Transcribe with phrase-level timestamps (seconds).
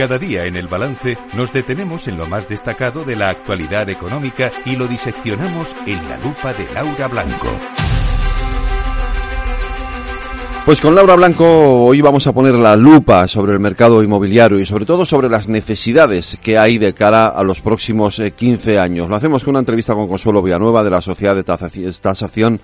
[0.00, 4.50] Cada día en el balance nos detenemos en lo más destacado de la actualidad económica
[4.64, 7.48] y lo diseccionamos en la lupa de Laura Blanco.
[10.64, 14.64] Pues con Laura Blanco hoy vamos a poner la lupa sobre el mercado inmobiliario y
[14.64, 19.06] sobre todo sobre las necesidades que hay de cara a los próximos 15 eh, años.
[19.06, 22.58] Lo hacemos con una entrevista con Consuelo Villanueva de la Sociedad de Tasación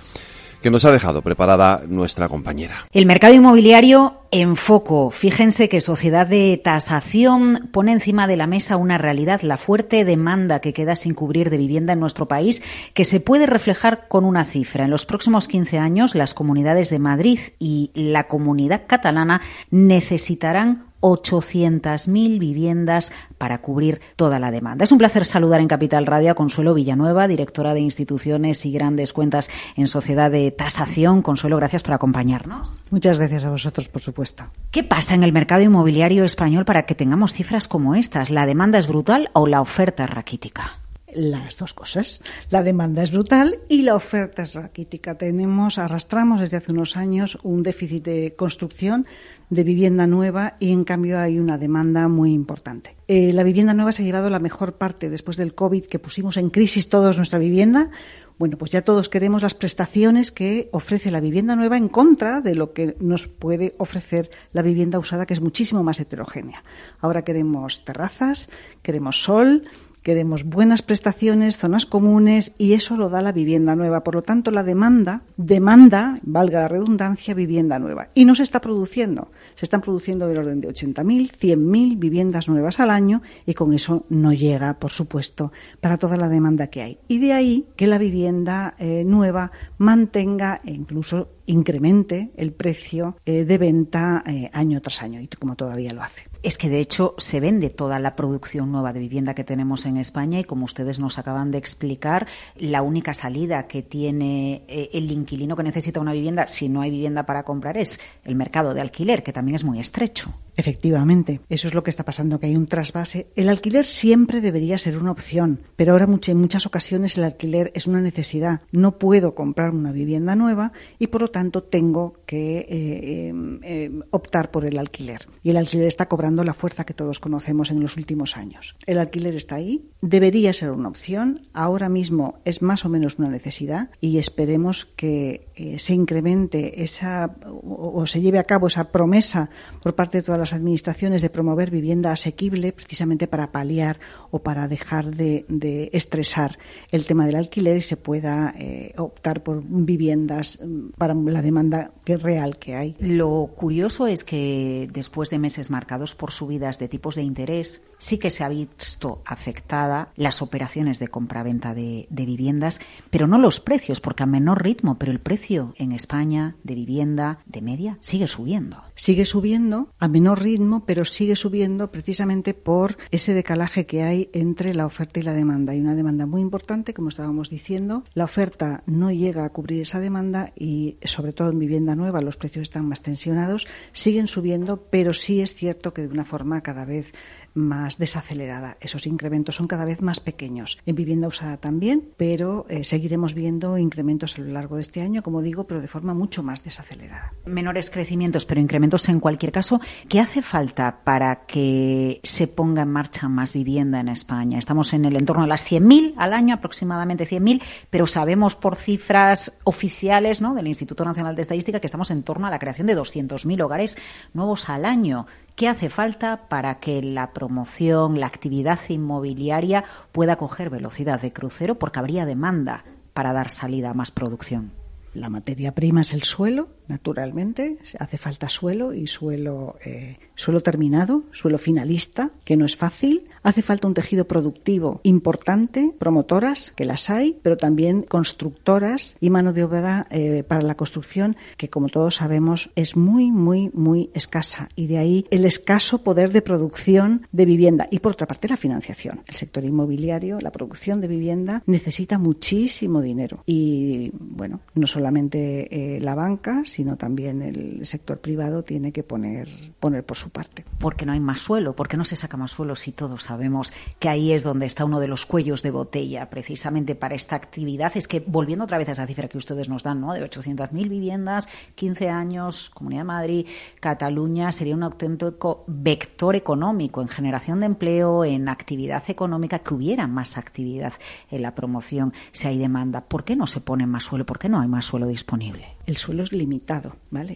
[0.62, 2.86] que nos ha dejado preparada nuestra compañera.
[2.92, 5.10] El mercado inmobiliario en foco.
[5.10, 10.60] Fíjense que Sociedad de Tasación pone encima de la mesa una realidad, la fuerte demanda
[10.60, 12.62] que queda sin cubrir de vivienda en nuestro país,
[12.94, 14.84] que se puede reflejar con una cifra.
[14.84, 22.38] En los próximos 15 años, las comunidades de Madrid y la comunidad catalana necesitarán 800.000
[22.38, 24.84] viviendas para cubrir toda la demanda.
[24.84, 29.12] Es un placer saludar en Capital Radio a Consuelo Villanueva, directora de instituciones y grandes
[29.12, 31.22] cuentas en Sociedad de Tasación.
[31.22, 32.82] Consuelo, gracias por acompañarnos.
[32.90, 34.44] Muchas gracias a vosotros, por supuesto.
[34.70, 38.30] ¿Qué pasa en el mercado inmobiliario español para que tengamos cifras como estas?
[38.30, 40.78] ¿La demanda es brutal o la oferta es raquítica?
[41.16, 42.22] Las dos cosas.
[42.50, 45.16] La demanda es brutal y la oferta es raquítica.
[45.16, 49.06] Tenemos, arrastramos desde hace unos años un déficit de construcción
[49.48, 52.96] de vivienda nueva y en cambio hay una demanda muy importante.
[53.08, 56.36] Eh, la vivienda nueva se ha llevado la mejor parte después del COVID que pusimos
[56.36, 57.90] en crisis todos nuestra vivienda.
[58.38, 62.54] Bueno, pues ya todos queremos las prestaciones que ofrece la vivienda nueva en contra de
[62.54, 66.62] lo que nos puede ofrecer la vivienda usada, que es muchísimo más heterogénea.
[67.00, 68.50] Ahora queremos terrazas,
[68.82, 69.64] queremos sol,
[70.06, 74.04] Queremos buenas prestaciones, zonas comunes y eso lo da la vivienda nueva.
[74.04, 78.10] Por lo tanto, la demanda demanda, valga la redundancia, vivienda nueva.
[78.14, 79.32] Y no se está produciendo.
[79.56, 84.04] Se están produciendo del orden de 80.000, 100.000 viviendas nuevas al año y con eso
[84.08, 86.98] no llega, por supuesto, para toda la demanda que hay.
[87.08, 93.44] Y de ahí que la vivienda eh, nueva mantenga e incluso incremente el precio eh,
[93.44, 96.24] de venta eh, año tras año, y como todavía lo hace.
[96.42, 99.96] Es que de hecho se vende toda la producción nueva de vivienda que tenemos en
[99.96, 105.10] España y como ustedes nos acaban de explicar, la única salida que tiene eh, el
[105.10, 108.80] inquilino que necesita una vivienda, si no hay vivienda para comprar, es el mercado de
[108.80, 110.34] alquiler, que también es muy estrecho.
[110.56, 113.28] Efectivamente, eso es lo que está pasando, que hay un trasvase.
[113.36, 117.86] El alquiler siempre debería ser una opción, pero ahora en muchas ocasiones el alquiler es
[117.86, 118.62] una necesidad.
[118.72, 124.02] No puedo comprar una vivienda nueva y por lo tanto tengo que eh, em, em,
[124.10, 125.26] optar por el alquiler.
[125.42, 128.76] Y el alquiler está cobrando la fuerza que todos conocemos en los últimos años.
[128.86, 133.28] El alquiler está ahí, debería ser una opción, ahora mismo es más o menos una
[133.28, 139.50] necesidad y esperemos que eh, se incremente esa o, se lleve a cabo esa promesa
[139.82, 143.98] por parte de todas las administraciones de promover vivienda asequible precisamente para paliar
[144.30, 145.44] o para dejar de,
[145.92, 146.58] estresar
[146.90, 151.90] el tema del alquiler y se pueda eh, optar por viviendas mm, para la demanda
[152.04, 152.96] real que hay.
[153.00, 158.18] Lo curioso es que después de meses marcados por subidas de tipos de interés, sí
[158.18, 162.80] que se ha visto afectada las operaciones de compraventa de, de viviendas,
[163.10, 167.38] pero no los precios, porque a menor ritmo, pero el precio en España de vivienda
[167.46, 168.82] de media sigue subiendo.
[168.94, 174.74] Sigue subiendo a menor ritmo, pero sigue subiendo precisamente por ese decalaje que hay entre
[174.74, 175.72] la oferta y la demanda.
[175.72, 178.04] Hay una demanda muy importante, como estábamos diciendo.
[178.14, 182.36] La oferta no llega a cubrir esa demanda y, sobre todo en vivienda nueva, los
[182.36, 183.68] precios están más tensionados.
[183.92, 187.12] Siguen subiendo, pero sí es cierto que de una forma cada vez
[187.56, 188.76] más desacelerada.
[188.80, 190.78] Esos incrementos son cada vez más pequeños.
[190.86, 195.22] En vivienda usada también, pero eh, seguiremos viendo incrementos a lo largo de este año,
[195.22, 197.32] como digo, pero de forma mucho más desacelerada.
[197.46, 199.80] Menores crecimientos, pero incrementos en cualquier caso.
[200.08, 204.58] ¿Qué hace falta para que se ponga en marcha más vivienda en España?
[204.58, 209.58] Estamos en el entorno de las 100.000 al año, aproximadamente 100.000, pero sabemos por cifras
[209.64, 210.54] oficiales ¿no?
[210.54, 213.96] del Instituto Nacional de Estadística que estamos en torno a la creación de 200.000 hogares
[214.34, 215.26] nuevos al año.
[215.56, 221.78] ¿Qué hace falta para que la promoción, la actividad inmobiliaria pueda coger velocidad de crucero?
[221.78, 222.84] Porque habría demanda
[223.14, 224.72] para dar salida a más producción.
[225.14, 227.78] La materia prima es el suelo, naturalmente.
[227.98, 233.24] Hace falta suelo y suelo, eh, suelo terminado, suelo finalista, que no es fácil.
[233.42, 239.52] Hace falta un tejido productivo importante, promotoras, que las hay, pero también constructoras y mano
[239.52, 244.68] de obra eh, para la construcción, que como todos sabemos es muy, muy, muy escasa.
[244.76, 247.88] Y de ahí el escaso poder de producción de vivienda.
[247.90, 249.20] Y por otra parte, la financiación.
[249.26, 253.42] El sector inmobiliario, la producción de vivienda, necesita muchísimo dinero.
[253.46, 259.48] Y bueno, no solamente eh, la banca, sino también el sector privado tiene que poner,
[259.80, 260.66] poner por su parte.
[260.78, 264.10] Porque no hay más suelo, porque no se saca más suelo si todos sabemos que
[264.10, 267.96] ahí es donde está uno de los cuellos de botella precisamente para esta actividad.
[267.96, 270.12] Es que, volviendo otra vez a esa cifra que ustedes nos dan, ¿no?
[270.12, 273.46] De 800.000 viviendas, 15 años, Comunidad de Madrid,
[273.80, 280.06] Cataluña, sería un auténtico vector económico en generación de empleo, en actividad económica, que hubiera
[280.06, 280.92] más actividad
[281.30, 283.00] en la promoción si hay demanda.
[283.00, 284.26] ¿Por qué no se pone más suelo?
[284.26, 285.76] ¿Por qué no hay más suelo disponible?
[285.86, 286.65] El suelo es limitado,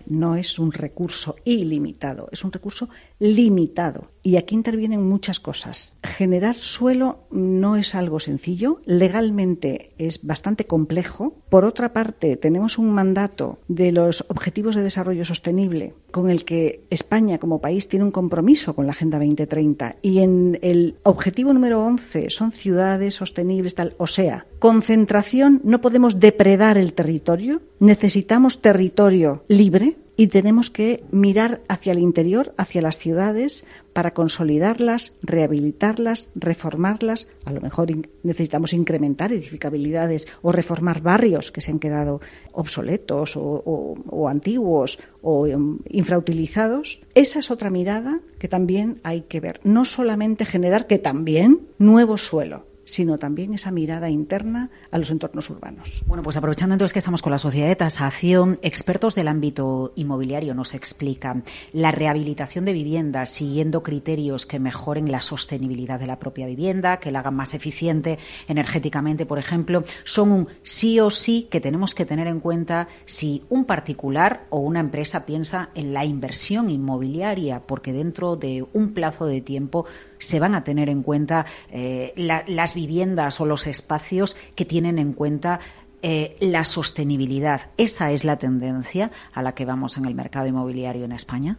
[0.07, 2.89] No es un recurso ilimitado, es un recurso
[3.19, 4.11] limitado.
[4.23, 5.95] Y aquí intervienen muchas cosas.
[6.03, 11.37] Generar suelo no es algo sencillo, legalmente es bastante complejo.
[11.49, 16.85] Por otra parte, tenemos un mandato de los Objetivos de Desarrollo Sostenible con el que
[16.91, 21.85] España como país tiene un compromiso con la Agenda 2030 y en el objetivo número
[21.85, 29.45] 11 son ciudades sostenibles tal, o sea, concentración, no podemos depredar el territorio, necesitamos territorio
[29.49, 33.65] libre y tenemos que mirar hacia el interior, hacia las ciudades,
[33.95, 37.27] para consolidarlas, rehabilitarlas, reformarlas.
[37.47, 37.89] A lo mejor
[38.23, 42.21] necesitamos incrementar edificabilidades o reformar barrios que se han quedado
[42.53, 47.01] obsoletos o, antiguos o em, infrautilizados.
[47.15, 49.59] Esa es otra mirada que también hay que ver.
[49.65, 55.49] No solamente generar, que también, nuevo suelo sino también esa mirada interna a los entornos
[55.49, 56.03] urbanos.
[56.07, 60.55] Bueno, pues aprovechando entonces que estamos con la sociedad de tasación, expertos del ámbito inmobiliario
[60.55, 66.47] nos explican la rehabilitación de viviendas siguiendo criterios que mejoren la sostenibilidad de la propia
[66.47, 71.61] vivienda, que la hagan más eficiente energéticamente, por ejemplo, son un sí o sí que
[71.61, 76.71] tenemos que tener en cuenta si un particular o una empresa piensa en la inversión
[76.71, 79.87] inmobiliaria, porque dentro de un plazo de tiempo
[80.21, 82.15] se van a tener en cuenta eh,
[82.47, 85.59] las viviendas o los espacios que tienen en cuenta
[86.03, 87.73] eh, la sostenibilidad.
[87.77, 91.59] ¿Esa es la tendencia a la que vamos en el mercado inmobiliario en España?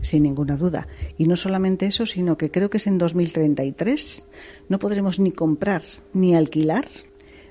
[0.00, 0.88] Sin ninguna duda.
[1.18, 4.26] Y no solamente eso, sino que creo que es en 2033
[4.68, 5.82] no podremos ni comprar
[6.12, 6.86] ni alquilar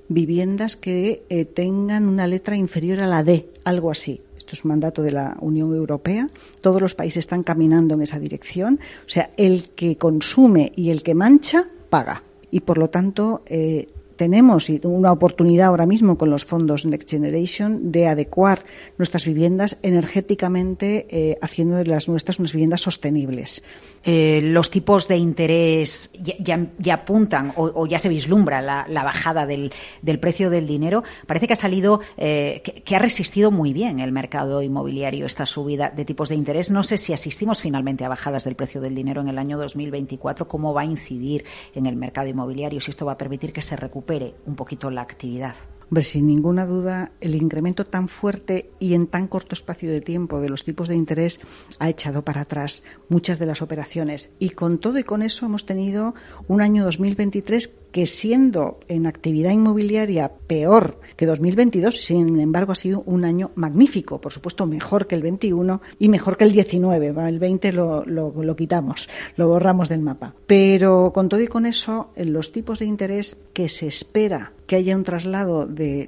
[0.08, 4.22] viviendas que eh, tengan una letra inferior a la D, algo así.
[4.46, 6.30] Esto es un mandato de la Unión Europea.
[6.62, 8.80] Todos los países están caminando en esa dirección.
[9.04, 12.22] O sea, el que consume y el que mancha, paga.
[12.52, 17.92] Y por lo tanto, eh, tenemos una oportunidad ahora mismo con los fondos Next Generation
[17.92, 18.66] de adecuar
[18.98, 23.64] nuestras viviendas energéticamente, eh, haciendo de las nuestras unas viviendas sostenibles.
[24.04, 29.72] Eh, los tipos de interés ya, apuntan o, ya se vislumbra la, bajada del,
[30.20, 31.04] precio del dinero.
[31.26, 35.90] Parece que ha salido, eh, que, ha resistido muy bien el mercado inmobiliario esta subida
[35.90, 36.72] de tipos de interés.
[36.72, 40.48] No sé si asistimos finalmente a bajadas del precio del dinero en el año 2024,
[40.48, 43.76] cómo va a incidir en el mercado inmobiliario, si esto va a permitir que se
[43.76, 44.05] recupere
[44.46, 45.56] un poquito la actividad.
[45.90, 50.40] Hombre, sin ninguna duda, el incremento tan fuerte y en tan corto espacio de tiempo
[50.40, 51.40] de los tipos de interés
[51.78, 54.32] ha echado para atrás muchas de las operaciones.
[54.40, 56.16] Y con todo y con eso hemos tenido
[56.48, 63.04] un año 2023 que siendo en actividad inmobiliaria peor que 2022, sin embargo ha sido
[63.06, 67.14] un año magnífico, por supuesto mejor que el 21 y mejor que el 19.
[67.28, 70.34] El 20 lo, lo quitamos, lo borramos del mapa.
[70.48, 74.96] Pero con todo y con eso, los tipos de interés que se espera que haya
[74.96, 76.08] un traslado de,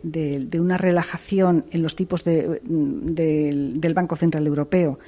[0.60, 5.00] una relajación en los tipos del Banco Central Europeo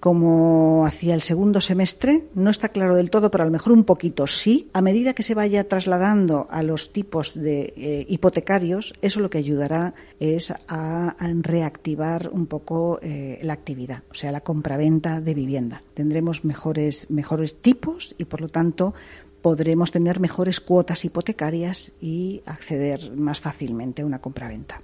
[0.00, 2.24] como hacia el segundo semestre.
[2.34, 4.68] No está claro del todo, pero a lo mejor un poquito sí.
[4.72, 9.38] A medida que se vaya trasladando a los tipos de eh, hipotecarios, eso lo que
[9.38, 15.82] ayudará es a, reactivar un poco eh, la actividad, o sea, la compraventa de vivienda.
[15.94, 18.94] Tendremos mejores, mejores tipos y, por lo tanto,
[19.42, 24.80] podremos tener mejores cuotas hipotecarias y acceder más fácilmente a una compraventa.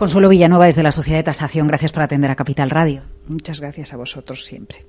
[0.00, 1.66] Consuelo Villanueva es de la Sociedad de Tasación.
[1.66, 3.02] Gracias por atender a Capital Radio.
[3.28, 4.86] Muchas gracias a vosotros siempre.